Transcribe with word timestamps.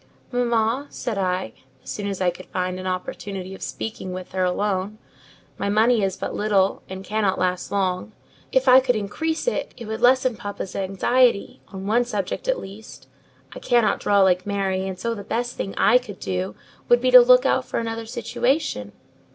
"Mamma," 0.31 0.87
said 0.89 1.19
I, 1.19 1.53
as 1.83 1.91
soon 1.91 2.07
as 2.07 2.21
I 2.21 2.31
could 2.31 2.47
find 2.47 2.79
an 2.79 2.87
opportunity 2.87 3.53
of 3.53 3.61
speaking 3.61 4.13
with 4.13 4.31
her 4.31 4.43
alone, 4.43 4.97
"my 5.59 5.69
money 5.69 6.01
is 6.01 6.17
but 6.17 6.33
little, 6.33 6.81
and 6.89 7.03
cannot 7.05 7.37
last 7.37 7.71
long; 7.71 8.11
if 8.51 8.67
I 8.67 8.79
could 8.79 8.95
increase 8.95 9.47
it, 9.47 9.75
it 9.77 9.85
would 9.85 10.01
lessen 10.01 10.35
papa's 10.37 10.75
anxiety, 10.75 11.61
on 11.67 11.85
one 11.85 12.03
subject 12.03 12.47
at 12.47 12.59
least. 12.59 13.07
I 13.53 13.59
cannot 13.59 13.99
draw 13.99 14.21
like 14.23 14.47
Mary, 14.47 14.87
and 14.87 14.97
so 14.97 15.13
the 15.13 15.23
best 15.23 15.55
thing 15.55 15.75
I 15.77 15.99
could 15.99 16.19
do 16.19 16.55
would 16.89 16.99
be 16.99 17.11
to 17.11 17.21
look 17.21 17.45
out 17.45 17.65
for 17.65 17.79
another 17.79 18.07
situation." 18.07 18.93